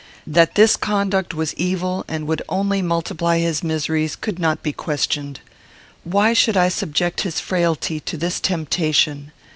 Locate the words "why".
6.03-6.33